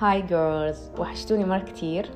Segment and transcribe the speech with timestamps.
[0.00, 2.10] هاي جيرلز وحشتوني مرة كتير.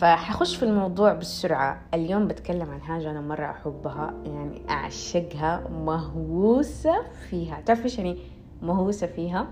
[0.00, 1.80] فحخش في الموضوع بسرعة.
[1.94, 4.14] اليوم بتكلم عن حاجة أنا مرة أحبها.
[4.24, 5.68] يعني أعشقها.
[5.68, 7.60] مهووسة فيها.
[7.60, 8.18] تعرف إيش يعني
[8.62, 9.46] مهووسة فيها.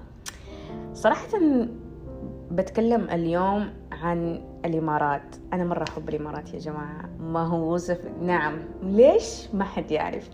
[0.95, 1.29] صراحة
[2.51, 5.37] بتكلم اليوم عن الإمارات.
[5.53, 7.09] أنا مرة أحب الإمارات يا جماعة.
[7.21, 8.09] مهووسة في...
[8.23, 8.59] نعم.
[8.83, 10.29] ليش؟ ما حد يعرف.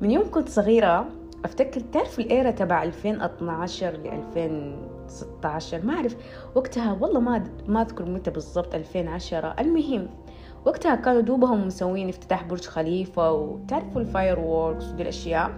[0.00, 1.06] من يوم كنت صغيرة
[1.44, 6.16] أفتكر تعرف ال era تبع 2012 ل 2016 ما أعرف.
[6.54, 10.08] وقتها والله ما ما أذكر متى بالضبط 2010 المهم
[10.64, 15.50] وقتها كانوا دوبهم مسوين افتتاح برج خليفة وتعرفوا ال fireworks ودي الأشياء.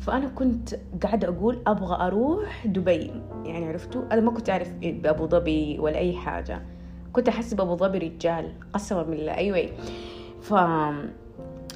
[0.00, 3.10] فأنا كنت قاعدة أقول أبغى أروح دبي.
[3.44, 6.62] يعني عرفتوا؟ أنا ما كنت أعرف بأبو ظبي ولا أي حاجة.
[7.12, 9.34] كنت أحس بأبو ظبي رجال قسما بالله.
[9.34, 9.70] أيوه
[10.40, 10.50] ف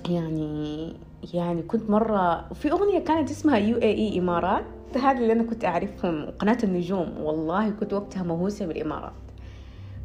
[0.08, 0.92] يعني
[1.32, 4.64] يعني كنت مرة في أغنية كانت اسمها UAE إمارات.
[4.96, 7.20] هذا اللي أنا كنت أعرفهم قناة النجوم.
[7.20, 9.12] والله كنت وقتها مهووسة بالإمارات.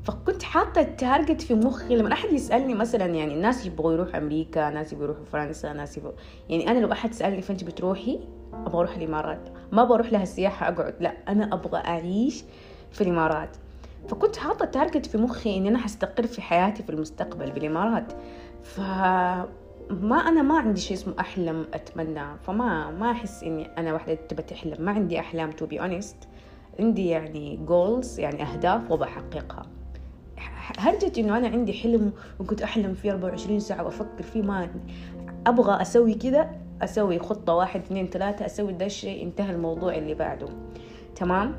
[0.03, 1.95] فكنت حاطة ال target في مخي.
[1.95, 6.13] لما أحد يسألني مثلا يعني الناس يبغوا يروحوا أمريكا ناس يبغوا يروحوا فرنسا ناس يبغوا
[6.49, 8.19] يعني أنا لو أحد سألني فين بتروحي؟
[8.53, 9.49] أبغى أروح الإمارات.
[9.72, 10.95] ما أبغى أروح لها السياحة أقعد.
[10.99, 12.44] لا أنا أبغى أعيش
[12.91, 13.57] في الإمارات.
[14.07, 18.13] فكنت حاطة target في مخي إني أنا حستقر في حياتي في المستقبل بالإمارات.
[18.63, 18.81] ف
[19.89, 24.41] ما أنا ما عندي شيء اسمه أحلم أتمنى فما ما أحس إني أنا واحدة تبى
[24.41, 24.85] تحلم.
[24.85, 26.16] ما عندي أحلام to be honest
[26.79, 29.65] عندي يعني goals يعني أهداف وبحققها
[30.77, 34.69] هرجة إنه أنا عندي حلم وكنت أحلم فيه 24 ساعة وأفكر فيه؟ ما
[35.47, 36.49] أبغى أسوي كذا
[36.81, 39.23] أسوي خطة واحد اثنين ثلاثة أسوي ده الشيء.
[39.23, 40.47] انتهى الموضوع اللي بعده.
[41.15, 41.55] تمام؟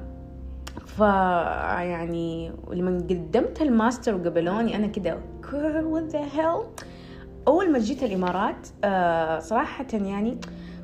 [0.86, 6.84] ف يعني لما قدمت الماستر وقبلوني أنا كده what the hell
[7.48, 10.38] أول ما جيت الإمارات آه صراحة يعني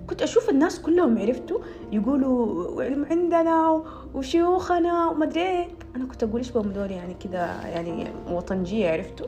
[0.07, 1.59] كنت أشوف الناس كلهم عرفتوا
[1.93, 3.83] يقولوا عندنا
[4.15, 5.67] وشيوخنا وما أدري إيه.
[5.97, 9.27] أنا كنت أقول إيش بهم دول يعني كذا يعني وطنجية عرفتوا.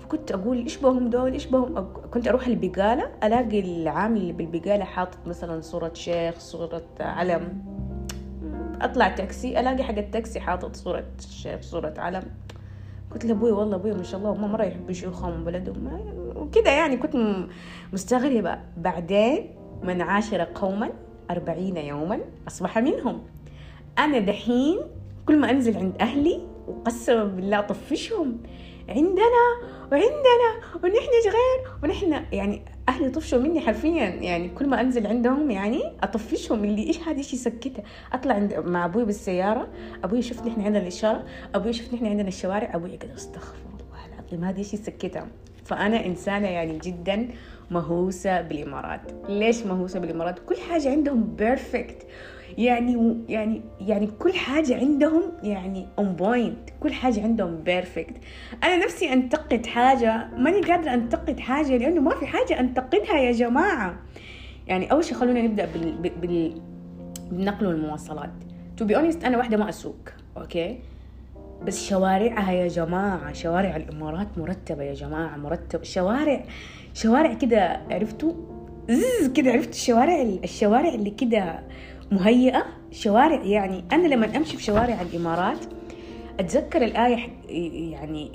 [0.00, 5.18] فكنت أقول إيش بهم دول إيش بهم كنت أروح البقالة ألاقي العامل اللي بالبقالة حاطط
[5.26, 7.64] مثلا صورة شيخ صورة علم.
[8.80, 12.22] أطلع تاكسي ألاقي حق التاكسي حاطط صورة شيخ صورة علم.
[13.10, 16.00] قلت لأبوي والله أبوي ما شاء الله هم مره يحبوا شيوخهم وبلدهم
[16.36, 17.16] وكده يعني كنت
[17.92, 19.50] مستغربة بعدين
[19.82, 20.90] من عاشر قوما
[21.30, 23.22] أربعين يوما أصبح منهم.
[23.98, 24.78] أنا دحين
[25.26, 28.38] كل ما أنزل عند أهلي وقسما بالله أطفشهم.
[28.88, 29.44] عندنا
[29.92, 30.50] وعندنا
[30.84, 34.04] ونحن غير ونحن يعني أهلي طفشوا مني حرفيا.
[34.04, 38.84] يعني كل ما أنزل عندهم يعني أطفشهم اللي إيش هذا إيش يسكتها أطلع عند مع
[38.84, 39.68] أبوي بالسيارة.
[40.04, 41.24] أبوي شفت نحن عندنا الإشارة.
[41.54, 42.74] أبوي شفت نحن عندنا الشوارع.
[42.74, 45.28] أبوي كده أستغفر الله العظيم هذه إيش يسكتها
[45.64, 47.28] فأنا إنسانة يعني جدا
[47.70, 49.00] مهووسة بالإمارات.
[49.28, 52.06] ليش مهووسة بالإمارات؟ كل حاجة عندهم perfect
[52.58, 58.14] يعني يعني يعني كل حاجة عندهم يعني on point كل حاجة عندهم perfect
[58.64, 60.28] أنا نفسي أنتقد حاجة.
[60.36, 63.98] ماني قادرة أنتقد حاجة لأنه ما في حاجة أنتقدها يا جماعة.
[64.66, 66.10] يعني أول شيء خلونا نبدأ بال...
[66.20, 66.60] بال...
[67.30, 68.30] بالنقل والمواصلات
[68.76, 70.78] to be honest أنا واحدة ما أسوق okay؟
[71.66, 76.44] بس شوارعها يا جماعة شوارع الإمارات مرتبة يا جماعة مرتب شوارع
[77.02, 78.32] شوارع كده عرفتوا
[78.90, 81.60] زي كده عرفت الشوارع الشوارع اللي كده
[82.12, 82.64] مهيئة.
[82.90, 85.58] شوارع يعني أنا لما أمشي في شوارع الإمارات
[86.40, 87.16] أتذكر الآية
[87.92, 88.30] يعني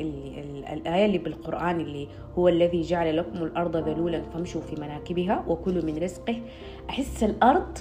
[0.73, 2.07] الآية اللي بالقرآن اللي
[2.38, 6.41] هو الذي جعل لكم الأرض ذلولا فامشوا في مناكبها وكلوا من رزقه.
[6.90, 7.78] أحس الأرض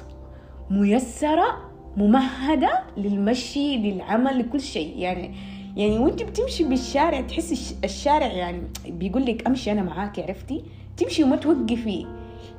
[0.71, 4.98] ميسرة ممهدة للمشي للعمل لكل شيء.
[4.98, 5.34] يعني
[5.77, 10.65] يعني وانت بتمشي بالشارع تحس الشارع يعني بيقول لك امشي أنا معاك عرفتي؟
[10.97, 12.06] تمشي وما توقفي.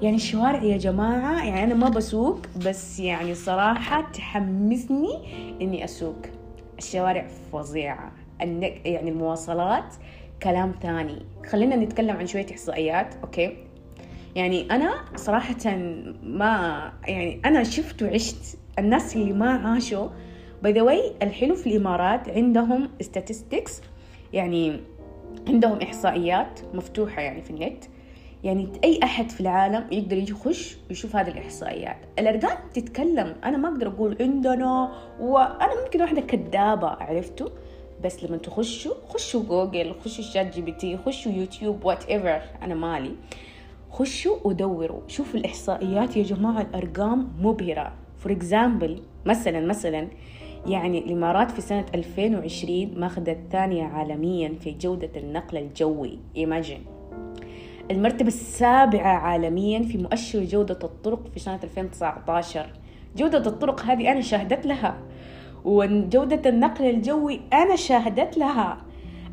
[0.01, 5.19] يعني الشوارع يا جماعة يعني أنا ما بسوق بس يعني صراحة تحمسني
[5.61, 6.15] إني أسوق.
[6.77, 8.11] الشوارع فظيعة.
[8.39, 9.95] يعني المواصلات
[10.43, 11.25] كلام تاني.
[11.49, 13.57] خلينا نتكلم عن شوية إحصائيات okay؟
[14.35, 15.77] يعني أنا صراحة
[16.23, 20.07] ما يعني أنا شفت وعشت الناس اللي ما عاشوا
[20.63, 23.71] by the way الحلو في الإمارات عندهم statistics
[24.33, 24.79] يعني
[25.47, 27.83] عندهم إحصائيات مفتوحة يعني في النت.
[28.43, 31.97] يعني أي أحد في العالم يقدر يجي يخش ويشوف هذه الإحصائيات.
[32.19, 37.49] الارقام تتكلم أنا ما أقدر أقول عندنا وأنا ممكن واحدة كذابه عرفتوا؟
[38.03, 43.15] بس لما تخشوا خشوا جوجل خشوا شات جي بي تي خشوا يوتيوب whatever أنا مالي.
[43.91, 47.93] خشوا ودوروا شوفوا الإحصائيات يا جماعة الأرقام مبهرة.
[48.17, 50.07] for example مثلا مثلا
[50.67, 56.19] يعني الإمارات في سنة 2020 ماخذة الثانية عالميا في جودة النقل الجوي.
[56.37, 56.85] imagine
[57.91, 62.65] المرتبة السابعة عالميا في مؤشر جودة الطرق في سنة 2019
[63.17, 64.97] جودة الطرق هذه أنا شاهدت لها.
[65.65, 68.77] وجودة النقل الجوي أنا شاهدت لها.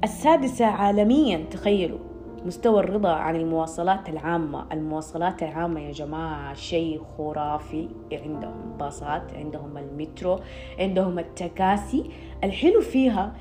[0.05, 2.10] السادسة عالميا تخيلوا.
[2.47, 4.67] مستوى الرضا عن المواصلات العامة.
[4.73, 7.89] المواصلات العامة يا جماعة شيء خرافي.
[8.13, 10.41] عندهم باصات عندهم المترو
[10.79, 12.11] عندهم التكاسي.
[12.45, 13.37] الحلو فيها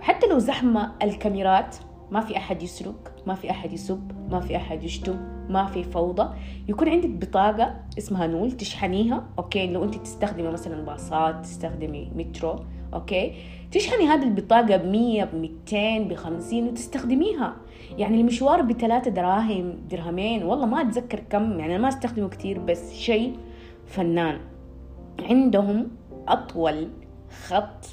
[0.00, 1.76] حتى لو زحمة الكاميرات.
[2.10, 5.16] ما في أحد يسرق ما في أحد يسب ما في أحد يشتم
[5.48, 6.34] ما في فوضى.
[6.68, 12.56] يكون عندك بطاقة اسمها نول تشحنيها okay؟ لو أنت تستخدمي مثلا باصات تستخدمي مترو
[12.94, 13.34] okay؟
[13.72, 17.56] تشحني هذه البطاقة بمية بميتين بخمسين وتستخدميها.
[17.98, 22.92] يعني المشوار بثلاثة دراهم درهمين والله ما أتذكر كم يعني أنا ما أستخدمه كتير بس
[22.92, 23.36] شيء
[23.86, 24.38] فنان.
[25.22, 25.88] عندهم
[26.28, 26.88] أطول
[27.46, 27.86] خط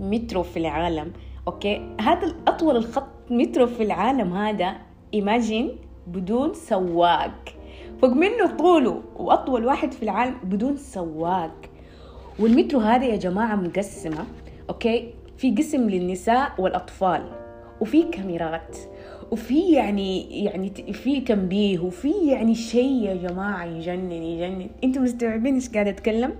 [0.00, 1.12] مترو في العالم.
[1.46, 4.76] okay؟ هذا الأطول الخط مترو في العالم هذا
[5.14, 5.76] imagine
[6.06, 7.44] بدون سواق.
[8.02, 11.54] فوق منه طوله وأطول واحد في العالم بدون سواق.
[12.38, 14.24] والمترو هذا يا جماعة مقسمة.
[14.68, 17.22] okay؟ في قسم للنساء والأطفال
[17.80, 18.76] وفي كاميرات.
[19.30, 24.70] وفي يعني يعني في تنبيه وفي يعني شيء يا جماعة يجنن يجنن.
[24.84, 26.34] أنتم مستوعبين إيش قاعدة أتكلم؟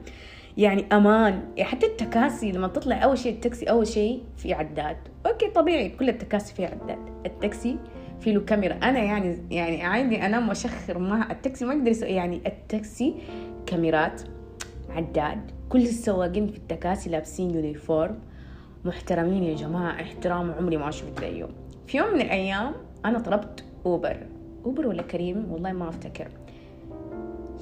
[0.57, 1.43] يعني أمان.
[1.57, 4.97] يعني حتى التكاسي لما تطلع أول شيء التاكسي أول شيء في عداد.
[5.27, 6.99] okay طبيعي كل التكاسي فيها عداد.
[7.27, 7.77] التاكسي
[8.21, 8.75] في له كاميرا.
[8.75, 13.15] أنا يعني يعني عادي أنام وأشخر مع التاكسي ما أقدر يعني التاكسي
[13.67, 14.23] كاميرات
[14.91, 15.51] عداد.
[15.69, 18.19] كل السواقين في التكاسي لابسين uniform.
[18.85, 21.49] محترمين يا جماعة احترام عمري ما شفت زيهم
[21.87, 22.73] في يوم من الأيام
[23.05, 24.17] أنا طلبت أوبر.
[24.65, 26.29] أوبر ولا كريم؟ والله ما أفتكر.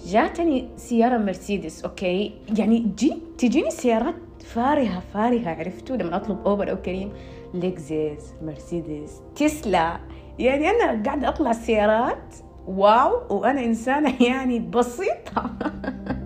[0.07, 4.15] جاتني سيارة مرسيدس okay؟ يعني جي تجيني سيارات
[4.45, 7.13] فارهة فارهة عرفتوا؟ لما أطلب أوبر أو كريم
[7.55, 9.99] لكزس مرسيدس تسلا.
[10.39, 12.35] يعني أنا قاعدة أطلع السيارات
[12.67, 13.37] wow!
[13.39, 15.51] وأنا إنسانة يعني بسيطة.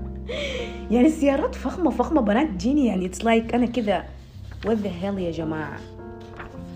[0.91, 2.21] يعني السيارات فخمة فخمة.
[2.21, 4.05] بنات تجيني يعني it's like like أنا كذا
[4.67, 5.96] what the hell يا جماعة؟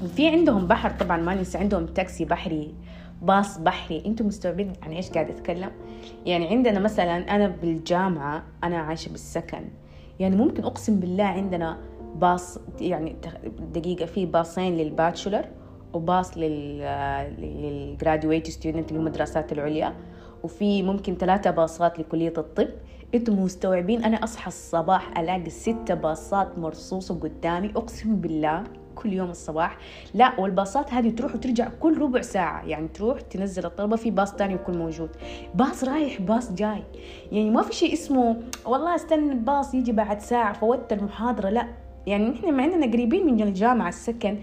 [0.05, 2.75] وفي عندهم بحر طبعا ما ننسى عندهم تاكسي بحري
[3.23, 4.03] باص بحري.
[4.07, 5.71] أنتم مستوعبين عن إيش قاعد أتكلم؟
[6.27, 9.65] يعني عندنا مثلا أنا بالجامعة أنا عايشة بالسكن.
[10.21, 11.79] يعني ممكن أقسم بالله عندنا
[12.15, 13.17] باص يعني
[13.75, 15.45] دقيقة في باصين لل bachelor
[15.93, 16.39] وباص
[17.39, 19.95] لل graduate student اللي هم الدراسات العليا
[20.43, 22.69] وفي ممكن ثلاثة باصات لكلية الطب.
[23.15, 27.71] أنتم مستوعبين أنا أصحى الصباح ألاقي ستة باصات مرصوصة قدامي.
[27.77, 28.65] أقسم بالله
[29.03, 29.77] كل يوم الصباح.
[30.15, 32.65] لا والباصات هذه تروح وترجع كل ربع ساعة.
[32.67, 35.11] يعني تروح تنزل الطلبة في باص تاني يكون موجود.
[35.55, 36.83] باص رايح باص جاي.
[37.33, 38.37] يعني ما في شيء اسمه
[38.67, 41.67] والله استنى الباص يجي بعد ساعة فوت المحاضرة لا.
[42.07, 44.39] يعني نحن مع اننا قريبين من الجامعة السكن.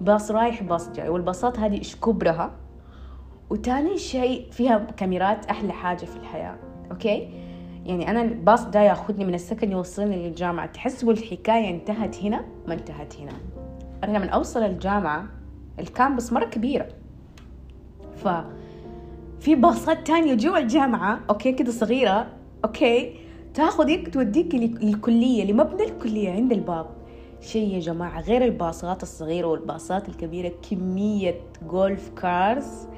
[0.00, 1.08] باص رايح باص جاي.
[1.08, 2.52] والباصات هذه إيش كبرها؟
[3.50, 6.56] وتاني شيء فيها كاميرات أحلى حاجة في الحياة.
[6.90, 7.28] okay؟
[7.86, 10.66] يعني أنا الباص ده ياخذني من السكن يوصلني للجامعة.
[10.66, 13.32] تحسبوا الحكاية انتهت هنا ما انتهت هنا.
[14.04, 15.26] أنا من أوصل الجامعة
[15.78, 16.88] ال campus مرة كبيرة.
[18.16, 18.28] ف
[19.40, 21.20] في باصات تانية جوا الجامعة.
[21.30, 22.26] okay كده صغيرة.
[22.64, 23.14] okay
[23.54, 26.86] تاخذك توديك للكلية لمبنى الكلية عند الباب.
[27.40, 32.88] شيء يا جماعة غير الباصات الصغيرة والباصات الكبيرة كمية golf cars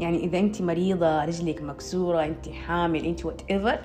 [0.00, 3.78] يعني إذا أنت مريضة رجلك مكسورة أنت حامل أنت whatever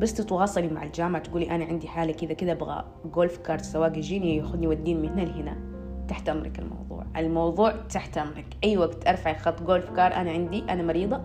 [0.00, 4.36] بس تتواصلي مع الجامعة تقولي أنا عندي حالة كذا كذا أبغى golf cart سواق يجيني
[4.36, 5.77] ياخذني يوديني من هنا لهنا.
[6.08, 7.04] تحت أمرك الموضوع.
[7.16, 8.46] الموضوع تحت أمرك.
[8.64, 11.20] أي وقت أرفع خط golf car أنا عندي أنا مريضة.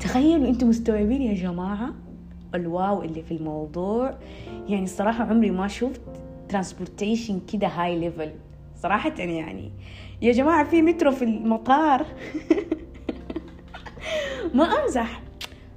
[0.00, 1.94] تخيلوا أنتم مستوعبين يا جماعة
[2.54, 4.14] ال wow اللي في الموضوع؟
[4.68, 6.00] يعني الصراحة عمري ما شفت
[6.48, 8.30] transportation كده high level
[8.76, 9.72] صراحة يعني.
[10.22, 12.06] يا جماعة في مترو في المطار؟
[14.54, 15.22] ما أمزح.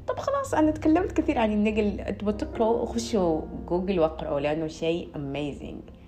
[0.08, 2.16] طب خلاص أنا تكلمت كثير عن النقل.
[2.16, 6.03] تبغوا تقروا خشوا جوجل واقرأوا لأنه شيء amazing.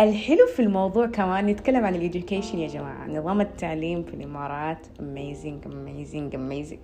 [0.00, 3.08] الحلو في الموضوع كمان نتكلم عن ال education يا جماعة.
[3.08, 6.78] نظام التعليم في الإمارات amazing amazing amazing.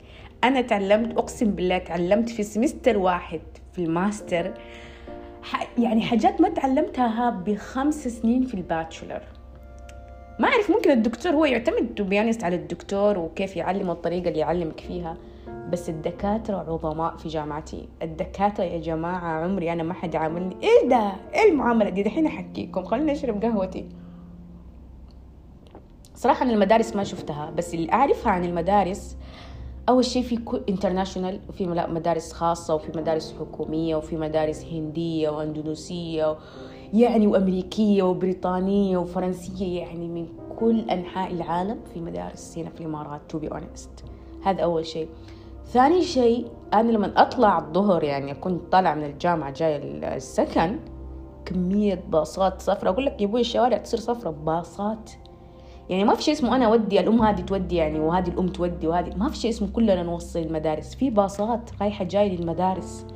[0.45, 3.41] أنا تعلمت أقسم بالله تعلمت في semester واحد
[3.73, 4.55] في الماستر
[5.79, 9.23] يعني حاجات ما تعلمتها بخمس سنين في ال bachelor
[10.39, 14.81] ما أعرف ممكن الدكتور هو يعتمد be honest على الدكتور وكيف يعلم الطريقة اللي يعلمك
[14.81, 15.17] فيها.
[15.73, 17.89] بس الدكاترة عظماء في جامعتي.
[18.03, 22.85] الدكاترة يا جماعة عمري أنا ما حد عاملني إيه ده؟ إيه المعاملة دي؟ دحين أحكيكم.
[22.85, 23.89] خليني أشرب قهوتي.
[26.15, 29.17] صراحة أنا المدارس ما شفتها بس اللي أعرفها عن المدارس
[29.89, 36.37] أول شيء في انترناشونال وفي مدارس خاصة وفي مدارس حكومية وفي مدارس هندية وأندونيسية
[36.95, 40.27] يعني وأمريكية وبريطانية وفرنسية يعني من
[40.59, 44.05] كل أنحاء العالم في مدارس هنا في الإمارات to be honest.
[44.45, 45.09] هذا أول شيء.
[45.73, 49.77] ثاني شيء أنا لما أطلع الظهر يعني كنت طالعة من الجامعة جاية
[50.17, 50.79] السكن
[51.45, 52.91] كمية باصات صفرة.
[52.91, 55.11] أقول لك يا أبوي الشوارع تصير صفرة باصات
[55.89, 59.17] يعني ما في شيء اسمه أنا أودي الأم هذه تودي يعني وهذه الأم تودي وهذه.
[59.17, 60.95] ما في شيء اسمه كلنا نوصل المدارس.
[60.95, 63.07] في باصات رايحة جاي للمدارس.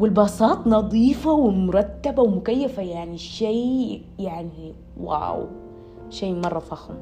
[0.00, 5.46] والباصات نظيفة ومرتبة ومكيفة يعني شيء يعني واو.
[6.10, 6.94] شيء مرة فخم.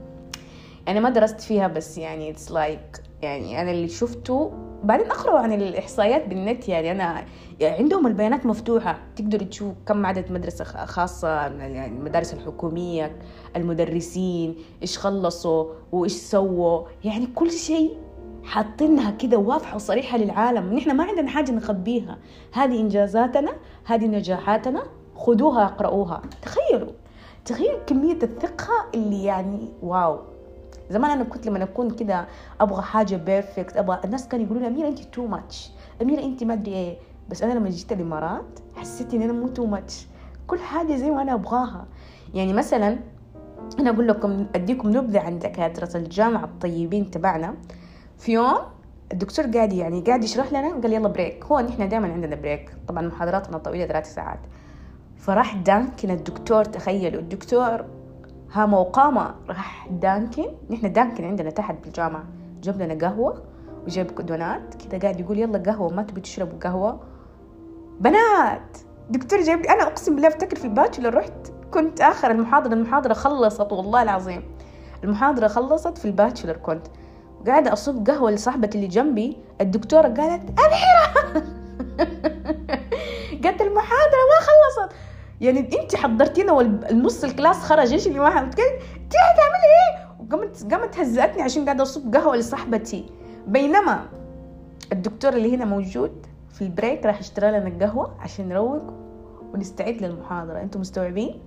[0.89, 4.53] أنا ما درست فيها بس يعني لايك like يعني أنا اللي شفته.
[4.85, 7.25] بعدين أقرأ عن الإحصائيات بالنت يعني أنا
[7.61, 8.99] يعني عندهم البيانات مفتوحة.
[9.17, 13.17] تقدر تشوف كم عدد مدرسة خاصة يعني المدارس الحكومية
[13.57, 16.83] المدرسين إيش خلصوا وإيش سووا.
[17.05, 17.97] يعني كل شيء
[18.45, 20.75] حاطينها كده واضحة وصريحة للعالم.
[20.75, 22.19] نحن ما عندنا حاجة نخبيها.
[22.53, 23.53] هذه إنجازاتنا
[23.85, 24.83] هذه نجاحاتنا.
[25.17, 26.93] خذوها اقرأوها تخيلوا
[27.45, 30.34] تخيل كمية الثقة اللي يعني wow.
[30.91, 32.27] زمان أنا كنت لما أكون كده
[32.61, 35.71] أبغى حاجة perfect أبغى الناس كانوا يقولوا لي أميرة انت too much
[36.03, 36.97] أميرة انت ما أدري إيه.
[37.29, 40.07] بس أنا لما جيت الإمارات حسيت إن أنا مو too much
[40.47, 41.87] كل حاجة زي ما أنا أبغاها.
[42.35, 42.99] يعني مثلا
[43.81, 47.55] أنا أقول لكم أديكم نبذة عن دكاترة الجامعة الطيبين تبعنا.
[48.19, 48.57] في يوم
[49.13, 53.07] الدكتور قاعد يعني قاعد يشرح لنا قال يلا break هو نحن دائما عندنا break طبعا
[53.07, 54.41] محاضراتنا طويلة ثلاث ساعات.
[55.17, 57.85] فراح دانكن الدكتور تخيلوا الدكتور
[58.55, 60.47] هامة وقامة راح دانكن.
[60.71, 62.25] نحن دانكن عندنا تحت بالجامعة.
[62.63, 63.43] جاب لنا قهوة
[63.87, 64.75] وجاب دونات.
[64.75, 67.01] كذا قاعد يقول يلا قهوة ما تبي تشربوا قهوة؟
[68.01, 68.79] بنات
[69.11, 71.33] دكتور جايب لي أنا أقسم بالله أفتكر في ال bachelor رحت
[71.71, 74.43] كنت آخر المحاضرة المحاضرة خلصت والله العظيم.
[75.05, 76.87] المحاضرة خلصت في ال bachelor كنت.
[77.47, 79.37] قاعدة أصب قهوة لصاحبتي اللي جنبي.
[79.61, 81.35] الدكتورة قالت أميرة
[83.45, 84.95] قالت المحاضرة ما خلصت.
[85.41, 88.29] يعني انت حضرتينا والنص ال class خرج إيش اللي ما
[88.97, 93.07] انت تعملي إيه؟ وقامت قامت هزأتني عشان قاعدة أصب قهوة لصاحبتي.
[93.47, 94.05] بينما
[94.93, 98.83] الدكتور اللي هنا موجود في ال break راح اشترى لنا القهوة عشان نروق
[99.55, 100.61] ونستعد للمحاضرة.
[100.61, 101.41] أنتم مستوعبين؟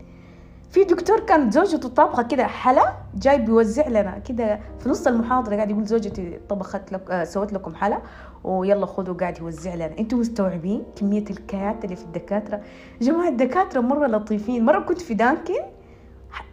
[0.72, 5.70] في دكتور كان زوجته طابخة كده حلا جاي بيوزع لنا كده في نص المحاضرة قاعد
[5.72, 8.02] يقول زوجتي طبخت لك آه سوت لكم حلا.
[8.44, 10.00] ويلا خذوا قاعد يوزع لنا.
[10.00, 12.62] أنتم مستوعبين كمية الكيات اللي في الدكاترة؟
[13.02, 14.66] جماعة الدكاترة مرة لطيفين.
[14.66, 15.62] مرة كنت في دانكن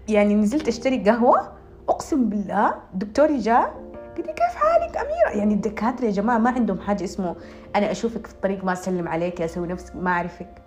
[0.08, 1.52] يعني نزلت أشتري قهوة.
[1.88, 3.84] أقسم بالله دكتوري جاء
[4.16, 7.36] قال لي كيف حالك أميرة؟ يعني الدكاترة يا جماعة ما عندهم حاجة اسمه
[7.76, 10.62] أنا أشوفك في الطريق ما أسلم عليك أسوي نفسك ما أعرفك.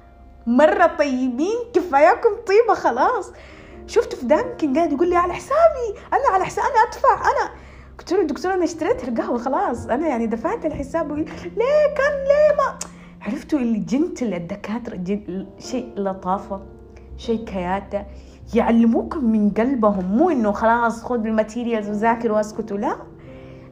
[0.48, 3.32] مرة طيبين كفاياكم طيبة خلاص.
[3.88, 7.52] شفته في دانكن قاعد يقول لي على حسابي أنا على حسابي أنا أدفع أنا
[8.00, 11.26] قلت له دكتور أنا اشتريت القهوة خلاص أنا يعني دفعت الحساب ليه
[11.96, 12.80] كان ليه ما
[13.22, 15.48] عرفتوا اللي gentle الدكاترة gen...
[15.60, 16.62] شيء لطافة
[17.18, 18.06] شيء كياته.
[18.54, 22.96] يعلموكم من قلبهم مو إنه خلاص خذ ال materials وذاكر واسكتوا لا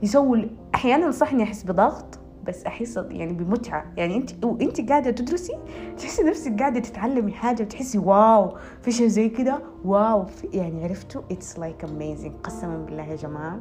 [0.03, 0.37] يسووا
[0.75, 3.85] أحيانا صح اني أحس بضغط بس أحس يعني بمتعة.
[3.97, 5.53] يعني انت وأنت قاعدة تدرسي
[5.97, 10.25] تحسي نفسك قاعدة تتعلمي حاجة وتحسي wow في شيء زي كده wow.
[10.53, 13.59] يعني عرفتوا؟ it's like amazing قسما بالله يا جماعة.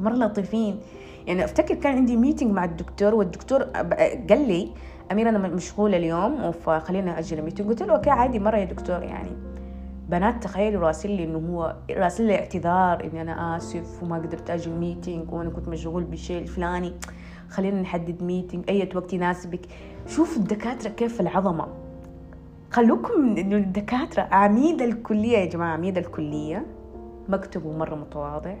[0.00, 0.80] مره لطيفين.
[1.26, 4.70] يعني أفتكر كان عندي meeting مع الدكتور والدكتور قال لي
[5.12, 9.02] أميرة أنا مشغول اليوم فخلينا أجل ال meeting قلت له okay عادي مرة يا دكتور.
[9.02, 9.30] يعني
[10.08, 14.70] بنات تخيلوا راسل لي إنه هو راسل لي اعتذار إني أنا آسف وما قدرت أجي
[14.70, 16.92] ال meeting وأنا كنت مشغول بالشيء الفلاني.
[17.48, 19.60] خلينا نحدد meeting أي وقت يناسبك.
[20.06, 21.66] شوفوا الدكاترة كيف العظمة.
[22.70, 26.66] خلوكم إنه الدكاترة عميد الكلية يا جماعة عميد الكلية
[27.28, 28.54] مكتبه مرة متواضع.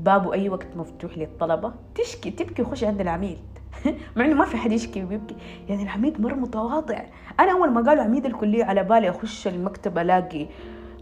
[0.00, 3.38] بابه أي وقت مفتوح للطلبة تشكي تبكي خش عند العميد.
[4.16, 5.36] مع إنه ما في حد يشكي ويبكي.
[5.68, 7.00] يعني العميد مرة متواضع.
[7.40, 10.46] أنا أول ما قالوا عميد الكلية على بالي أخش المكتب ألاقي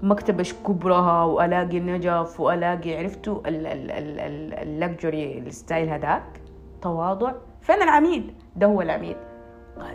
[0.03, 3.41] مكتبة كبرها وألاقي نجف وألاقي عرفتوا
[4.63, 6.41] ال luxury ال style هذاك؟
[6.83, 7.33] تواضع.
[7.61, 9.17] فين العميد؟ ده هو العميد.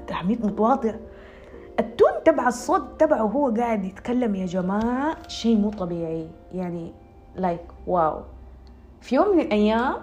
[0.09, 0.93] ده عميد متواضع.
[1.79, 6.27] ال tone تبع الصوت تبعه هو قاعد يتكلم يا جماعة شيء مو طبيعي.
[6.53, 6.93] يعني
[7.35, 8.21] لايك like, واو
[9.01, 9.95] في يوم من الأيام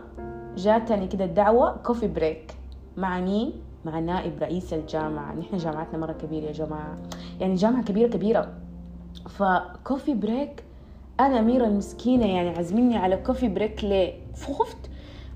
[0.56, 2.54] جاتني كده الدعوة coffee break
[2.96, 3.52] مع مين؟
[3.84, 5.34] مع نائب رئيس الجامعة.
[5.34, 6.98] نحن جامعتنا مرة كبيرة يا جماعة.
[7.40, 8.52] يعني جامعة كبيرة كبيرة.
[9.28, 10.64] ف coffee break
[11.20, 14.90] أنا أميرة المسكينة يعني عازميني على coffee break ليه؟ فخفت.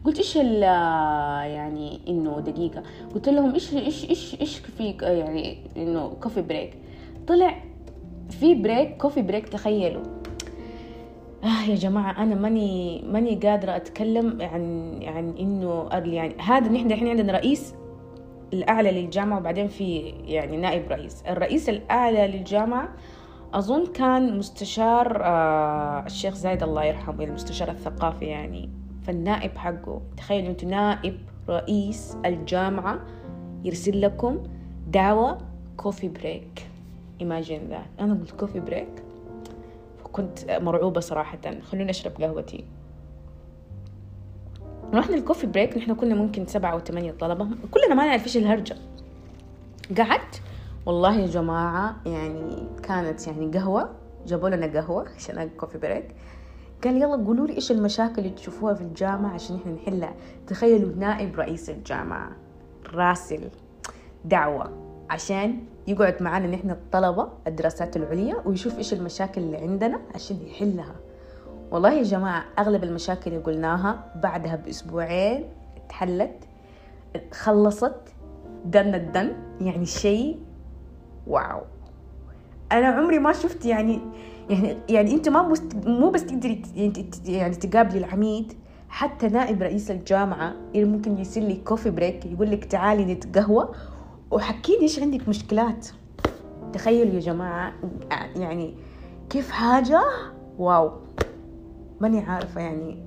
[0.05, 2.83] قلت إيش يعني إنه دقيقة.
[3.15, 6.79] قلت لهم إيش إيش إيش إيش في يعني إنه coffee break
[7.27, 7.55] طلع
[8.31, 10.18] في break coffee break تخيلوا.
[11.45, 17.09] آه يا جماعة أنا ماني ماني قادرة أتكلم عن عن إنه يعني هذا نحن الحين
[17.09, 17.75] عندنا رئيس
[18.53, 21.23] الأعلى للجامعة وبعدين في يعني نائب رئيس.
[21.23, 22.89] الرئيس الأعلى للجامعة
[23.55, 28.71] أظن كان مستشار آه الشيخ زايد الله يرحمه المستشار الثقافي يعني
[29.03, 30.01] فالنائب حقه.
[30.17, 31.17] تخيلوا أنتوا نائب
[31.49, 32.99] رئيس الجامعة
[33.65, 34.43] يرسل لكم
[34.89, 35.39] دعوة
[35.77, 36.67] coffee break
[37.23, 38.01] imagine that.
[38.01, 39.08] أنا قلت coffee break
[40.13, 41.39] كنت مرعوبة صراحة.
[41.63, 42.65] خلوني أشرب قهوتي.
[44.95, 47.49] رحنا ال coffee break نحن كنا ممكن سبعة أو ثمانية طلبة.
[47.71, 48.77] كلنا ما نعرف إيش الهرجة.
[49.99, 50.43] قعدت.
[50.87, 53.91] والله يا جماعة يعني كانت يعني قهوة.
[54.27, 56.15] جابوا لنا قهوة عشان الكوفي بريك.
[56.85, 60.15] قال يلا قولوا لي إيش المشاكل اللي تشوفوها في الجامعة عشان إحنا نحلها.
[60.47, 62.37] تخيلوا نائب رئيس الجامعة.
[62.95, 63.49] راسل.
[64.25, 64.73] دعوة.
[65.11, 70.95] عشان يقعد معانا نحن الطلبة الدراسات العليا ويشوف إيش المشاكل اللي عندنا عشان يحلها.
[71.71, 75.45] والله يا جماعة أغلب المشاكل اللي قلناها بعدها بأسبوعين
[75.77, 76.45] اتحلت
[77.33, 78.01] خلصت
[78.65, 80.39] دن الدن يعني شيء
[81.27, 81.61] wow.
[82.73, 84.01] أنا عمري ما شفت يعني
[84.51, 85.55] يعني يعني أنت ما
[85.87, 86.63] مو بس تقدري
[87.27, 88.53] يعني تقابلي العميد
[88.89, 93.69] حتى نائب رئيس الجامعة اللي ممكن يصير لي coffee break يقول لك تعالي نتقهوى
[94.31, 95.89] وحكيني إيش عندك مشكلات؟
[96.73, 97.73] تخيلوا يا جماعة
[98.37, 98.75] يعني
[99.31, 100.03] كيف حاجة؟
[100.59, 100.91] wow.
[102.01, 103.03] ماني عارفة يعني.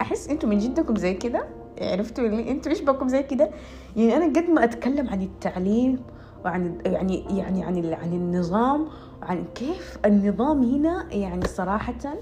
[0.00, 1.48] أحس أنتم من جدكم زي كده؟
[1.80, 3.50] عرفتوا اللي أنتوا إيش بكم زي كده؟
[3.96, 6.02] يعني أنا قد ما أتكلم عن التعليم
[6.44, 8.88] وعن يعني يعني عن عن النظام
[9.22, 12.14] وعن كيف النظام هنا يعني صراحة.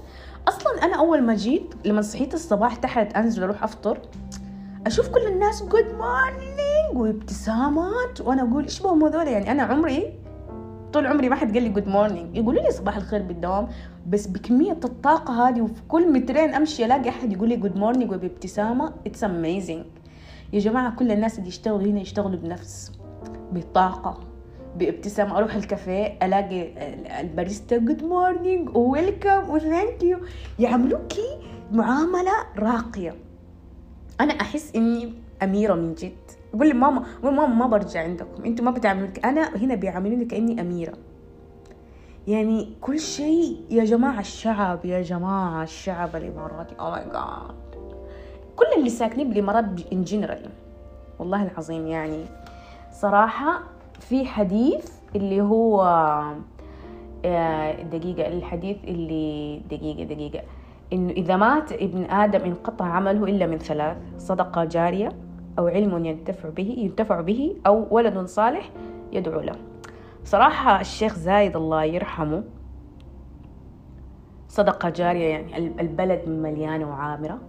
[0.47, 3.99] أصلا أنا أول ما جيت لما صحيت الصباح تحت أنزل أروح أفطر
[4.87, 10.13] أشوف كل الناس good morning وابتسامات وأنا أقول إيش بهم هذول يعني أنا عمري
[10.93, 13.67] طول عمري ما حد قال لي good morning يقولوا لي صباح الخير بالدوام
[14.07, 18.93] بس بكمية الطاقة هذه وفي كل مترين أمشي ألاقي أحد يقول لي good morning وبابتسامة
[19.07, 19.85] it's amazing
[20.53, 22.91] يا جماعة كل الناس اللي يشتغلوا هنا يشتغلوا بنفس
[23.51, 24.19] بطاقة
[24.77, 25.37] بابتسامة.
[25.37, 26.73] أروح الكافيه ألاقي
[27.21, 30.17] الباريستا good morning و welcome و thank you
[30.59, 31.39] يعاملوكي
[31.71, 33.15] معاملة راقية.
[34.21, 36.40] أنا أحس إني أميرة من جد.
[36.53, 40.93] أقول لي ماما ماما ما برجع عندكم أنتوا ما بتعاملوني أنا هنا بيعاملوني كأني أميرة.
[42.27, 47.55] يعني كل شيء يا جماعة الشعب يا جماعة الشعب الإماراتي oh my God
[48.55, 50.49] كل اللي ساكنين بالإمارات إن جنرال
[51.19, 52.25] والله العظيم يعني
[52.91, 53.59] صراحة
[53.99, 55.83] في حديث اللي هو
[57.91, 60.41] دقيقة الحديث اللي دقيقة دقيقة
[60.93, 65.11] إنه إذا مات ابن آدم انقطع عمله إلا من ثلاث صدقة جارية.
[65.59, 68.69] أو علم ينتفع به ينتفع به أو ولد صالح
[69.11, 69.55] يدعو له.
[70.23, 72.43] صراحة الشيخ زايد الله يرحمه.
[74.47, 75.81] صدقة جارية يعني.
[75.81, 77.39] البلد مليانة وعامرة.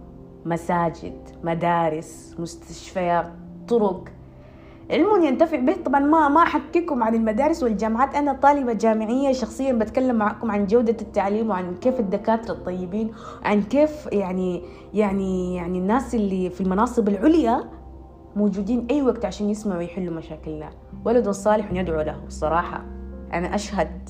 [0.45, 1.13] مساجد
[1.43, 3.31] مدارس مستشفيات
[3.67, 4.09] طرق.
[4.91, 5.75] علم ينتفع به.
[5.85, 8.15] طبعا ما ما أحكيكم عن المدارس والجامعات.
[8.15, 9.33] أنا طالبة جامعية.
[9.33, 13.11] شخصيا بتكلم معكم عن جودة التعليم وعن كيف الدكاترة الطيبين.
[13.43, 14.61] عن كيف يعني
[14.93, 17.63] يعني يعني الناس اللي في المناصب العليا
[18.35, 20.69] موجودين أي وقت عشان يسمعوا ويحلوا مشاكلنا.
[21.05, 22.85] ولد صالح يدعو له الصراحة.
[23.33, 24.09] أنا أشهد.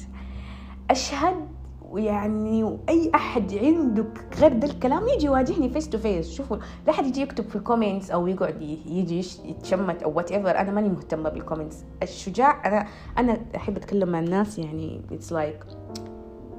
[0.90, 1.48] أشهد
[1.94, 4.06] ويعني أي أحد عنده
[4.40, 6.58] غير ده الكلام يجي يواجهني face to face شوفوا
[6.88, 10.90] لا حد يجي يكتب في ال comments أو يقعد يجي يتشمت أو whatever أنا ماني
[10.90, 16.04] مهتمة بال comments الشجاع أنا أنا أحب أتكلم مع الناس يعني it's like like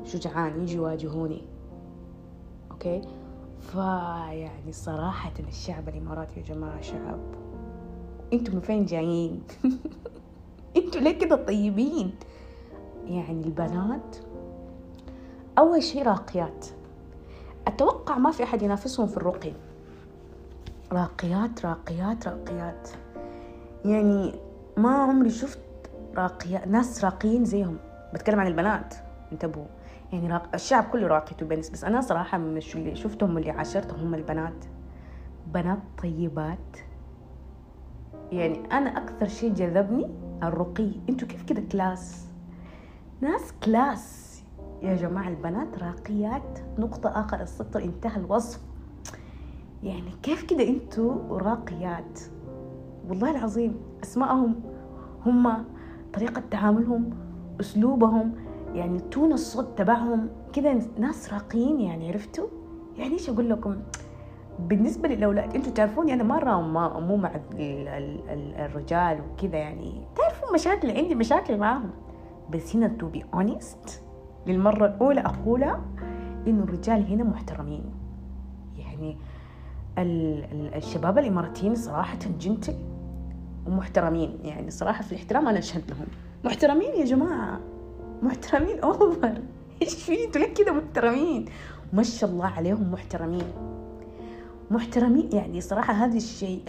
[0.05, 1.43] شجعان يجي يواجهوني.
[2.71, 3.03] okay؟
[3.61, 7.44] فيعني صراحة الشعب الإماراتي يا جماعة شعب.
[8.35, 9.43] أنتوا من فين جايين؟
[10.77, 12.15] أنتوا ليه كده طيبين؟
[13.07, 14.17] يعني البنات
[15.59, 16.67] أول شيء راقيات.
[17.67, 19.53] أتوقع ما في أحد ينافسهم في الرقي.
[20.93, 22.89] راقيات راقيات راقيات.
[23.85, 24.35] يعني
[24.77, 25.61] ما عمري شفت
[26.17, 27.77] راقيات ناس راقيين زيهم.
[28.15, 28.95] بتكلم عن البنات.
[29.33, 29.67] انتبهوا.
[30.13, 30.51] يعني راق...
[30.55, 34.65] الشعب كله راقي تو بنس بس أنا صراحة من اللي شفتهم واللي عاشرتهم هم البنات.
[35.47, 36.77] بنات طيبات.
[38.33, 40.11] يعني أنا أكثر شيء جذبني
[40.43, 40.91] الرقي.
[41.09, 42.27] أنتوا كيف كده class؟
[43.21, 44.25] ناس class.
[44.83, 46.59] يا جماعة البنات راقيات.
[46.79, 48.61] نقطة آخر السطر انتهى الوصف.
[49.83, 52.21] يعني كيف كده أنتوا راقيات؟
[53.09, 54.61] والله العظيم اسمائهم
[55.27, 55.65] هم
[56.15, 57.11] طريقة تعاملهم
[57.61, 58.35] أسلوبهم
[58.75, 60.29] يعني tone الصوت تبعهم.
[60.53, 62.47] كده ناس راقيين يعني عرفتوا؟
[62.99, 63.77] يعني إيش أقول لكم؟
[64.59, 67.31] بالنسبة للأولاد أنتوا تعرفوني أنا مرة ما مو مع
[68.59, 70.07] الرجال وكذا يعني.
[70.17, 71.91] تعرفوا مشاكل؟ عندي مشاكل معاهم.
[72.51, 74.03] بس هنا to be honest
[74.47, 75.81] للمرة الأولى أقولها
[76.47, 77.85] إنه الرجال هنا محترمين.
[78.79, 79.17] يعني
[80.77, 82.75] الشباب الإماراتيين صراحة gentle
[83.67, 84.39] ومحترمين.
[84.45, 86.07] يعني صراحة في الاحترام أنا أشهد لهم.
[86.45, 87.61] محترمين يا جماعة.
[88.23, 89.43] محترمين over
[89.83, 91.45] إيش في؟ ليه كده محترمين؟
[91.93, 93.74] ما شاء الله عليهم محترمين.
[94.71, 96.63] محترمين يعني صراحة هذه الشيء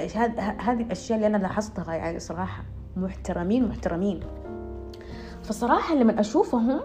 [0.59, 2.63] هذه الأشياء اللي أنا لاحظتها يعني صراحة
[2.97, 4.19] محترمين محترمين.
[5.43, 6.79] فصراحة لما أشوفهم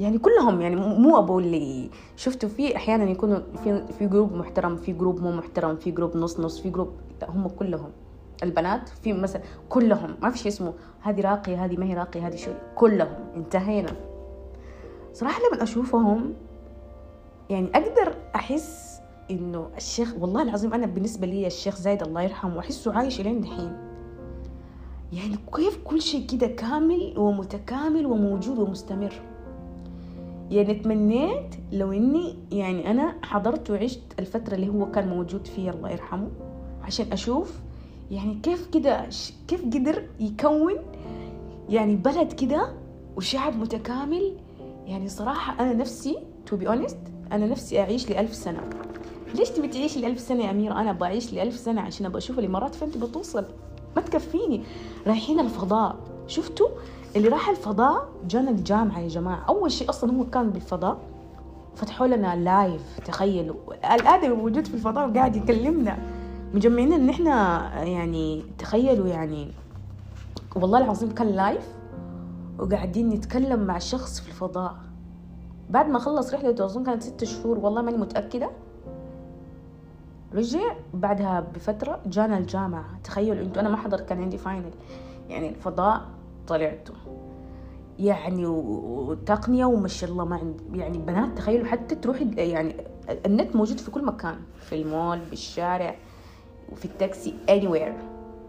[0.00, 4.92] يعني كلهم يعني مو أبو اللي شفتوا في أحيانا يكونوا في في group محترم في
[4.92, 7.90] group مو محترم في group نص نص في group لا هم كلهم.
[8.42, 12.36] البنات في مثلا كلهم ما في شيء اسمه هذه راقية هذه ما هي راقية هذه
[12.36, 13.92] شو كلهم انتهينا.
[15.12, 16.34] صراحة لما أشوفهم
[17.50, 18.93] يعني أقدر أحس
[19.30, 23.76] إنه الشيخ والله العظيم أنا بالنسبة لي الشيخ زايد الله يرحمه أحسه عايش لين دحين
[25.12, 29.22] يعني كيف كل شيء كده كامل ومتكامل وموجود ومستمر؟
[30.50, 35.90] يعني تمنيت لو إني يعني أنا حضرت وعشت الفترة اللي هو كان موجود فيها الله
[35.90, 36.30] يرحمه
[36.82, 37.60] عشان أشوف
[38.10, 39.08] يعني كيف كده
[39.48, 40.74] كيف قدر يكون
[41.68, 42.72] يعني بلد كده
[43.16, 44.36] وشعب متكامل.
[44.86, 46.98] يعني صراحة أنا نفسي to be honest
[47.32, 48.60] أنا نفسي أعيش لألف سنة.
[49.34, 52.74] ليش تبي تعيش لألف سنة يا أميرة؟ أنا بعيش لألف سنة عشان أبغى أشوف الإمارات
[52.74, 53.44] فين تبغى توصل
[53.96, 54.62] ما تكفيني.
[55.06, 55.96] رايحين الفضاء.
[56.26, 56.68] شفتوا؟
[57.16, 59.44] اللي راح الفضاء جانا الجامعة يا جماعة.
[59.48, 60.98] أول شيء أصلا هو كان بالفضاء.
[61.76, 63.56] فتحوا لنا live تخيلوا
[63.94, 65.98] الآدمي موجود في الفضاء وقاعد يكلمنا.
[66.54, 69.48] مجمعين إن إحنا يعني تخيلوا يعني.
[70.56, 71.68] والله العظيم كان live
[72.58, 74.74] وقاعدين نتكلم مع شخص في الفضاء.
[75.70, 77.58] بعد ما خلص رحلته أظن كانت ست شهور.
[77.58, 78.50] والله ماني متأكدة.
[80.34, 83.00] رجع بعدها بفترة جانا الجامعة.
[83.04, 84.70] تخيلوا إنتوا أنا ما حضرت كان عندي final
[85.28, 86.02] يعني الفضاء
[86.46, 86.94] طلعته
[87.98, 90.78] يعني وتقنية وما شاء الله ما عندي.
[90.78, 92.76] يعني بنات تخيلوا حتى تروحي يعني
[93.26, 94.36] النت موجود في كل مكان.
[94.60, 95.94] في المول بالشارع
[96.72, 98.02] وفي التاكسي anywhere.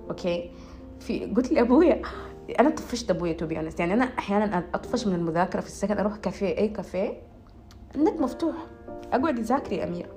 [0.10, 0.52] okay
[1.00, 2.02] في قلت لأبويا
[2.60, 6.58] أنا طفشت أبويا to be يعني أنا أحيانا أطفش من المذاكرة في السكن أروح كافيه
[6.58, 7.22] أي كافيه.
[7.96, 8.56] النت مفتوح.
[9.14, 10.10] أقعد أذاكر يا أميرة.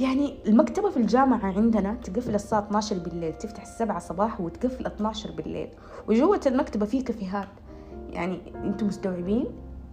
[0.00, 5.68] يعني المكتبة في الجامعة عندنا تقفل الساعة 12 بالليل تفتح السبعة صباح وتقفل 12 بالليل.
[6.08, 7.48] وجوة المكتبة فيه كافيهات
[8.10, 9.46] يعني أنتم مستوعبين؟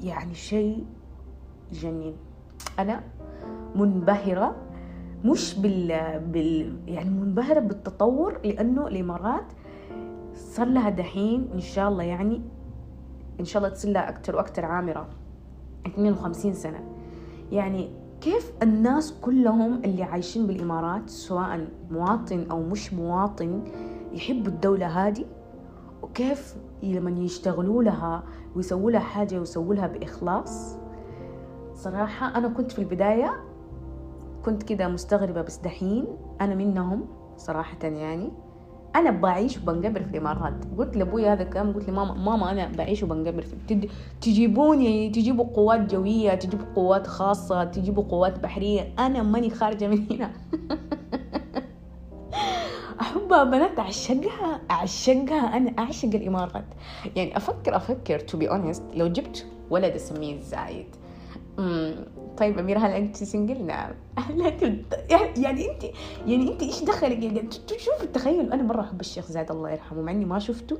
[0.03, 0.85] يعني شيء
[1.71, 2.15] جنين
[2.79, 3.03] أنا
[3.75, 4.55] منبهرة
[5.25, 9.45] مش بال, بال يعني منبهرة بالتطور لأنه الإمارات
[10.33, 12.41] صار لها دحين إن شاء الله يعني
[13.39, 15.09] إن شاء الله تصير لها أكتر وأكتر عامرة
[15.87, 16.83] 52 سنة.
[17.51, 17.89] يعني
[18.21, 23.63] كيف الناس كلهم اللي عايشين بالإمارات سواء مواطن أو مش مواطن
[24.11, 25.25] يحبوا الدولة هذه؟
[26.01, 28.23] وكيف لما يشتغلوا لها
[28.55, 30.77] ويسووا لها حاجة ويسووا لها بإخلاص؟
[31.73, 33.43] صراحة أنا كنت في البداية
[34.45, 36.07] كنت كده مستغربة بس دحين
[36.41, 37.05] أنا منهم
[37.37, 38.31] صراحة يعني.
[38.95, 40.53] أنا بعيش وبنقبر في الإمارات.
[40.77, 43.89] قلت لأبوي هذا الكلام قلت لي ماما أنا بعيش وبنقبر في
[44.21, 48.93] تجيبوني تجيبوا قوات جوية تجيبوا قوات خاصة تجيبوا قوات بحرية.
[48.99, 50.31] أنا ماني خارجة من هنا.
[53.01, 55.57] أحبها بنات أعشقها أعشقها.
[55.57, 56.65] أنا أعشق الإمارات.
[57.15, 60.95] يعني أفكر أفكر to be honest لو جبت ولد أسميه زايد.
[62.39, 63.91] طيب أميرة هل أنت سنجل؟ نعم.
[64.37, 64.47] لا
[65.09, 65.83] يعني, يعني أنت
[66.25, 70.11] يعني أنت إيش دخلك؟ يعني شوف التخيل أنا مرة أحب الشيخ زايد الله يرحمه مع
[70.11, 70.77] إني ما شفته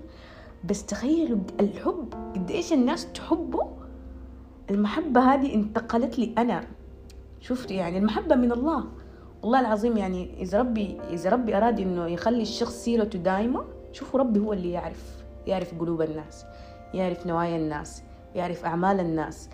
[0.64, 3.68] بس تخيلوا الحب قد إيش الناس تحبه؟
[4.70, 6.68] المحبة هذه انتقلت لي أنا.
[7.40, 8.84] شفت؟ يعني المحبة من الله.
[9.42, 14.40] والله العظيم يعني إذا ربي إذا ربي أراد إنه يخلي الشخص سيرته دايمة شوفوا ربي
[14.40, 16.46] هو اللي يعرف يعرف قلوب الناس
[16.94, 18.04] يعرف نوايا الناس
[18.36, 19.50] يعرف أعمال الناس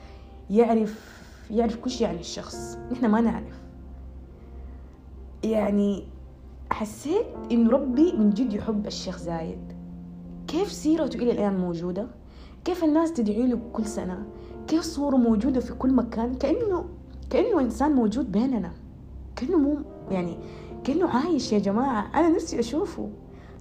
[0.50, 1.15] يعرف
[1.52, 2.78] يعرف كل شيء عن الشخص.
[2.92, 3.62] نحن ما نعرف.
[5.44, 6.08] يعني
[6.72, 9.74] حسيت إنه ربي من جد يحب الشيخ زايد.
[10.48, 12.08] كيف سيرته إلى الآن موجودة؟
[12.66, 14.26] كيف الناس تدعي له كل سنة؟
[14.68, 16.86] كيف صوره موجودة في كل مكان؟ كأنه
[17.30, 18.72] كأنه إنسان موجود بيننا.
[19.36, 19.78] كأنه مو
[20.12, 20.38] يعني
[20.84, 22.12] كأنه عايش يا جماعة.
[22.16, 23.10] أنا نفسي أشوفه.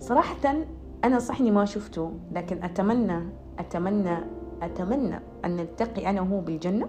[0.00, 0.64] صراحة
[1.04, 4.18] أنا صح إني ما شفته لكن أتمنى أتمنى
[4.62, 6.88] أتمنى أن نلتقي أنا وهو بالجنة.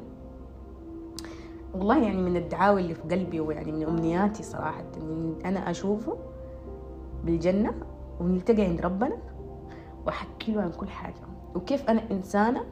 [1.75, 6.17] والله يعني من الدعاوي اللي في قلبي ويعني من أمنياتي صراحة إني أنا أشوفه
[7.23, 7.73] بالجنة
[8.19, 9.17] ونلتقي عند ربنا
[10.05, 11.21] وأحكي له عن كل حاجة.
[11.55, 12.63] وكيف أنا إنسانة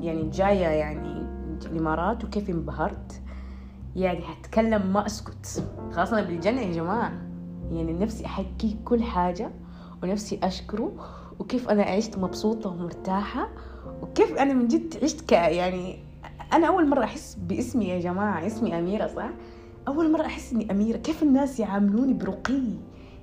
[0.00, 1.26] يعني جاية يعني
[1.66, 3.22] الإمارات وكيف انبهرت.
[3.96, 5.64] يعني هتكلم ما أسكت.
[5.92, 7.12] خلاص أنا بالجنة يا جماعة
[7.72, 9.50] يعني نفسي أحكي كل حاجة
[10.02, 10.92] ونفسي أشكره.
[11.38, 13.48] وكيف أنا عشت مبسوطة ومرتاحة.
[14.02, 16.11] وكيف أنا من جد عشت يعني
[16.52, 19.30] أنا أول مرة أحس باسمي يا جماعة اسمي أميرة صح؟
[19.88, 20.96] أول مرة أحس إني أميرة.
[20.96, 22.62] كيف الناس يعاملوني برقي؟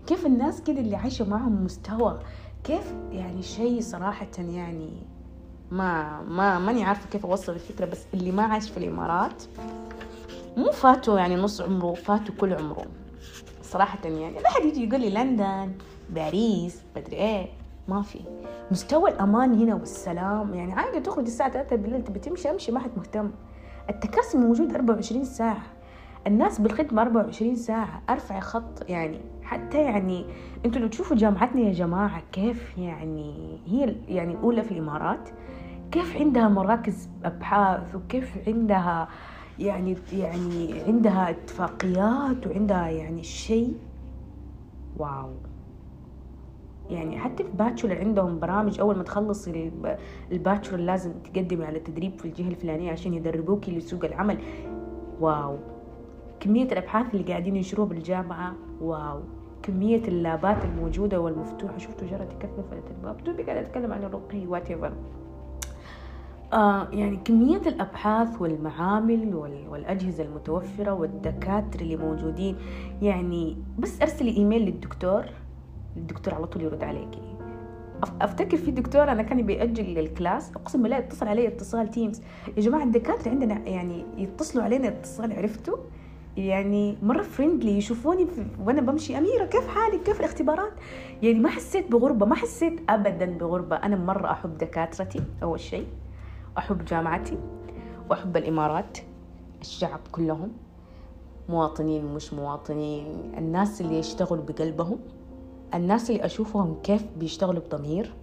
[0.07, 2.19] كيف الناس كده اللي عايشة معهم مستوى؟
[2.63, 4.89] كيف يعني شيء صراحة يعني
[5.71, 9.43] ما ما ماني عارفة كيف أوصل الفكرة بس اللي ما عايش في الإمارات
[10.57, 12.85] مو فاتوا يعني نص عمره فاتوا كل عمره
[13.63, 14.39] صراحة يعني.
[14.39, 15.71] لا حد يجي يقول لي لندن
[16.09, 17.58] باريس بدري إيه.
[17.89, 18.19] ما في.
[18.71, 22.91] مستوى الأمان هنا والسلام يعني عادي تخرج الساعة 3 بالليل تبي تمشي أمشي ما حد
[22.97, 23.31] مهتم.
[23.89, 25.61] التكاسي موجود 24 ساعة.
[26.27, 30.25] الناس بالخدمة 24 ساعة أرفع خط يعني حتى يعني
[30.65, 35.29] أنتوا لو تشوفوا جامعتنا يا جماعة كيف يعني هي يعني أولى في الإمارات
[35.91, 39.07] كيف عندها مراكز أبحاث وكيف عندها
[39.59, 43.77] يعني يعني عندها اتفاقيات وعندها يعني شيء؟
[44.97, 45.29] wow.
[46.89, 49.71] يعني حتى في bachelor عندهم برامج أول ما تخلصي
[50.31, 54.37] ال bachelor لازم تقدمي على تدريب في الجهة الفلانية عشان يدربوكي لسوق العمل.
[55.19, 55.57] wow.
[56.39, 59.19] كمية الأبحاث اللي قاعدين ينشروها بالجامعة wow.
[59.63, 61.77] كمية اللابات الموجودة والمفتوحة.
[61.77, 63.23] شفتوا جرت كيف قفلت الباب.
[63.23, 64.67] دوبي قاعدة أتكلم عن الرقي what
[66.53, 69.35] آه يعني كمية الأبحاث والمعامل
[69.69, 72.55] والأجهزة المتوفرة والدكاترة اللي موجودين.
[73.01, 75.25] يعني بس أرسلي إيميل للدكتور.
[75.99, 77.21] الدكتور على طول يرد عليكي
[78.21, 82.21] أفتكر في دكتور أنا كان بيأجل ال class أقسم بالله يتصل علي اتصال Teams
[82.57, 85.77] يا جماعة الدكاترة عندنا يعني يتصلوا علينا اتصال عرفتوا؟
[86.37, 88.27] يعني مرة فريندلي يشوفوني
[88.65, 90.71] وأنا بمشي أميرة كيف حالك؟ كيف الاختبارات؟
[91.23, 93.75] يعني ما حسيت بغربة ما حسيت ابدا بغربة.
[93.75, 95.87] أنا مرة أحب دكاترتي أول شيء.
[96.57, 97.37] أحب جامعتي
[98.09, 98.97] وأحب الإمارات
[99.61, 100.51] الشعب كلهم.
[101.49, 104.99] مواطنين ومش مواطنين الناس اللي يشتغلوا بقلبهم.
[105.73, 108.13] الناس اللي أشوفهم كيف بيشتغلوا بضمير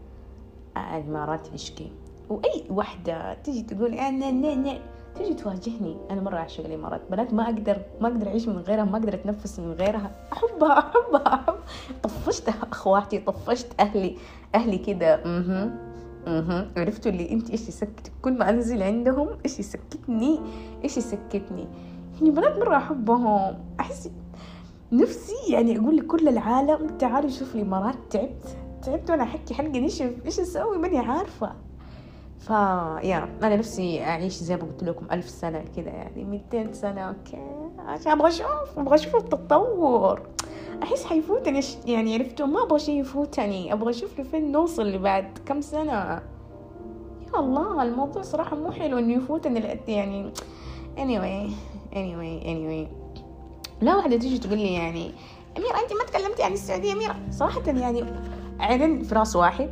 [0.77, 1.87] الامارات عشقي.
[2.31, 4.79] وأي وحدة تيجي تقول أنا أنا
[5.15, 5.97] تيجي تواجهني.
[6.11, 9.61] أنا مرة أعشق الامارات بنات ما أقدر ما أقدر أعيش من غيرها ما أقدر أتنفس
[9.61, 10.11] من غيرها.
[10.33, 11.55] أحبها أحبها أحب.
[12.03, 14.17] طفشت أخواتي طفشت أهلي
[14.55, 15.15] أهلي كده.
[15.15, 15.75] أها
[16.27, 20.41] أها عرفتوا اللي أنت إيش يسكت كل ما أنزل عندهم إيش يسكتني
[20.85, 21.67] إيش يسكتني.
[22.15, 23.59] يعني بنات مرة أحبهم.
[23.81, 24.11] أحس
[24.93, 30.41] نفسي يعني أقول لكل العالم تعالوا شوفوا الإمارات تعبت تعبت وأنا أحكي حلقه نشف إيش
[30.41, 31.53] أسوي؟ ماني عارفة.
[33.03, 37.39] يا أنا نفسي أعيش زي ما قلت لكم ألف سنة كذا يعني 200 سنة أوكي.
[37.79, 40.23] عشان أبغى أشوف أبغى أشوف التطور.
[40.83, 45.93] أحس حيفوتني يعني عرفتوا ما أبغى شيء يفوتني أبغى أشوف لفين نوصل لبعد كم سنة.
[45.93, 50.33] يا الله الموضوع صراحة مو حلو إنه يفوتني يعني
[50.97, 51.51] anyway
[51.93, 53.06] anyway anyway.
[53.81, 55.13] لا واحدة تيجي تقول لي يعني
[55.57, 57.17] أميرة أنت ما تكلمتي عن السعودية أميرة.
[57.31, 58.05] صراحة يعني
[58.61, 59.71] عين في راس واحد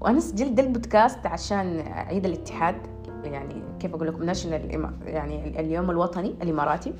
[0.00, 2.76] وأنا سجلت البودكاست عشان عيد الاتحاد
[3.24, 6.92] يعني كيف أقول لكم ناشونال يعني اليوم الوطني الإماراتي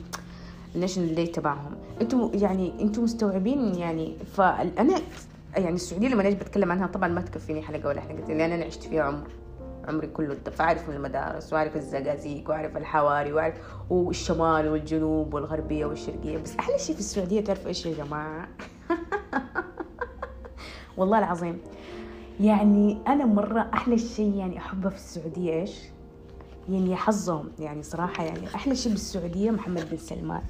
[0.74, 1.74] الناشونال داي تبعهم.
[2.00, 5.00] أنتم يعني أنتم مستوعبين يعني فأنا
[5.57, 8.83] يعني السعودية لما أجي بتكلم عنها طبعا ما تكفيني حلقة ولا حلقتين لأن أنا عشت
[8.83, 9.26] فيها عمر.
[9.88, 13.55] عمري كله فاعرف المدارس واعرف الزقازيق واعرف الحواري واعرف
[13.90, 16.38] والشمال والجنوب والغربية والشرقية.
[16.38, 18.49] بس أحلى شيء في السعودية تعرفوا إيش يا جماعة؟
[20.97, 21.59] والله العظيم.
[22.40, 25.79] يعني أنا مرة أحلى شيء يعني أحبه في السعودية إيش؟
[26.68, 27.49] يعني حظهم.
[27.59, 30.42] يعني صراحة يعني أحلى شيء بالسعودية محمد بن سلمان.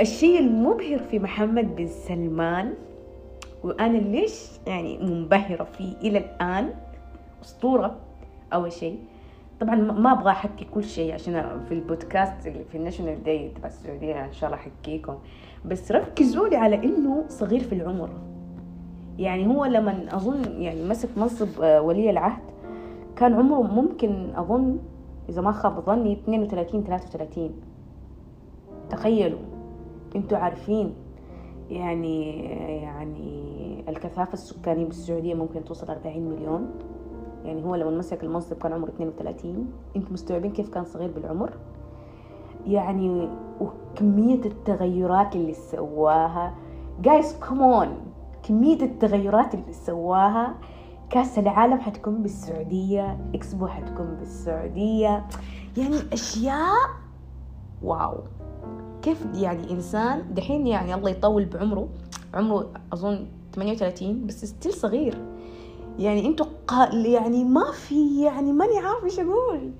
[0.00, 2.74] الشيء المبهر في محمد بن سلمان
[3.64, 4.32] وأنا ليش
[4.66, 6.74] يعني منبهرة فيه إلى الآن
[7.44, 8.09] أسطورة.
[8.52, 8.98] أول شيء.
[9.60, 14.24] طبعا ما أبغى أحكي كل شيء عشان في البودكاست اللي في الناشونال داي تبع السعودية
[14.24, 15.14] إن شاء الله أحكيكم.
[15.64, 18.10] بس ركزوا لي على إنه صغير في العمر.
[19.18, 22.42] يعني هو لما أظن يعني مسك منصب آه، ولي العهد
[23.16, 24.78] كان عمره ممكن أظن
[25.28, 27.50] إذا ما خاب ظني 32 33
[28.90, 29.40] تخيلوا.
[30.16, 30.94] أنتوا عارفين.
[31.70, 32.44] يعني
[32.82, 36.70] يعني الكثافة السكانية بالسعودية ممكن توصل 40 مليون.
[37.44, 41.52] يعني هو لما مسك المنصب كان عمره 32 أنتوا مستوعبين كيف كان صغير بالعمر؟
[42.66, 43.28] يعني
[43.60, 46.54] وكمية التغيرات اللي سواها.
[47.02, 47.88] guys come on
[48.42, 50.54] كمية التغيرات اللي سواها.
[51.10, 53.18] كأس العالم حتكون بالسعودية.
[53.34, 55.26] اكسبو حتكون بالسعودية.
[55.76, 56.88] يعني أشياء.
[57.82, 58.14] wow.
[59.02, 61.88] كيف يعني إنسان دحين يعني الله يطول بعمره.
[62.34, 65.29] عمره أظن 38 بس still صغير.
[66.00, 69.70] يعني أنتوا قال يعني ما في يعني ماني عارف إيش أقول.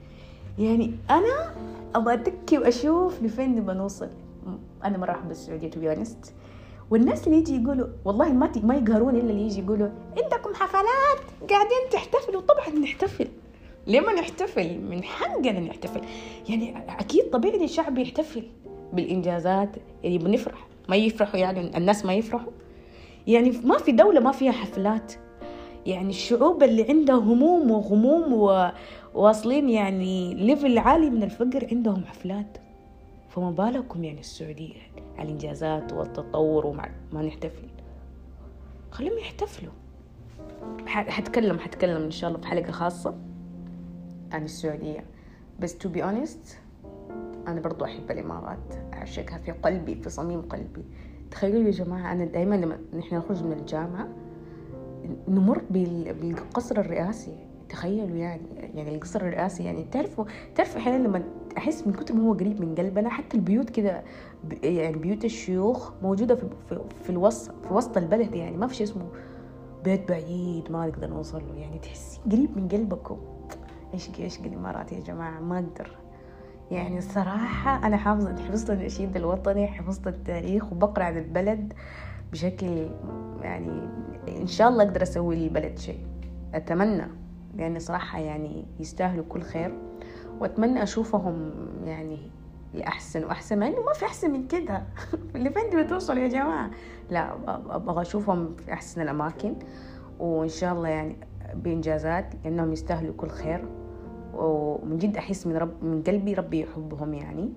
[0.58, 1.54] يعني أنا
[1.94, 4.08] أبغى اتكي وأشوف لفين نبغى نوصل.
[4.84, 6.04] أنا مرة احب السعوديه too
[6.90, 11.90] والناس اللي يجي يقولوا والله ما ما يقهرون إلا اللي يجي يقولوا عندكم حفلات؟ قاعدين
[11.92, 12.40] تحتفلوا.
[12.40, 13.28] طبعا نحتفل.
[13.86, 16.00] ليه ما نحتفل؟ من حقنا نحتفل.
[16.48, 18.42] يعني أكيد طبيعي الشعب يحتفل
[18.92, 20.66] بالإنجازات يعني بنفرح.
[20.88, 22.52] ما يفرحوا يعني الناس ما يفرحوا.
[23.26, 25.12] يعني ما في دولة ما فيها حفلات.
[25.86, 28.32] يعني الشعوب اللي عندها هموم وغموم
[29.14, 32.58] وواصلين يعني ليفل عالي من الفقر عندهم حفلات.
[33.28, 34.80] فما بالكم يعني السعودية
[35.18, 37.68] على الإنجازات والتطور وما ما نحتفل.
[38.90, 39.72] خليهم يحتفلوا.
[40.86, 43.14] حتكلم حتكلم إن شاء الله في حلقة خاصة
[44.32, 45.04] عن السعودية.
[45.60, 46.54] بس to be honest
[47.46, 48.74] أنا برضو أحب الإمارات.
[48.92, 50.84] أعشقها في قلبي في صميم قلبي.
[51.30, 54.08] تخيلوا يا جماعة أنا دائما لما نحن نخرج من الجامعة
[55.28, 57.50] نمر بالقصر الرئاسي.
[57.68, 58.42] تخيلوا يعني
[58.74, 61.22] يعني القصر الرئاسي يعني تعرفوا تعرفوا أحيانا لما
[61.58, 64.02] أحس من كتر ما هو قريب من قلبنا حتى البيوت كده
[64.62, 68.86] يعني بيوت الشيوخ موجودة في في, في الوسط في وسط البلد يعني ما في شيء
[68.86, 69.06] اسمه
[69.84, 71.60] بيت بعيد ما نقدر نوصل له.
[71.60, 73.18] يعني تحسين قريب من قلبكم.
[73.94, 75.96] إيش إيش الامارات يا جماعة؟ ما أقدر.
[76.70, 81.72] يعني الصراحة أنا حافظة حفظت النشيد الوطني حفظت التاريخ وبقرأ عن البلد.
[82.32, 82.88] بشكل
[83.42, 83.88] يعني
[84.28, 86.06] إن شاء الله أقدر أسوي للبلد شيء.
[86.54, 87.06] أتمنى
[87.54, 89.74] لأن صراحة يعني يستاهلوا كل خير.
[90.40, 91.50] وأتمنى أشوفهم
[91.84, 92.18] يعني
[92.74, 94.82] لأحسن وأحسن مع إنه ما في أحسن من كده.
[95.36, 96.70] اللي فين بتوصل يا جماعة؟
[97.10, 99.56] لا أبغى أشوفهم في أحسن الأماكن.
[100.18, 101.16] وإن شاء الله يعني
[101.54, 103.64] بإنجازات لأنهم يستاهلوا كل خير.
[104.34, 107.52] ومن جد أحس من رب من قلبي ربي يحبهم يعني.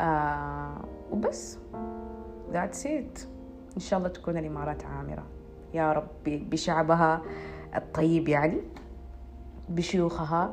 [0.00, 1.58] آه وبس.
[2.52, 3.31] That's it.
[3.76, 5.24] إن شاء الله تكون الإمارات عامرة.
[5.74, 7.22] يا رب بشعبها
[7.76, 8.60] الطيب يعني
[9.68, 10.50] بشيوخها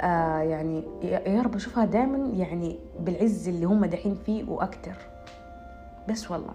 [0.00, 4.94] آه يعني يا رب أشوفها دائما يعني بالعز اللي هم دحين فيه وأكتر.
[6.08, 6.52] بس والله.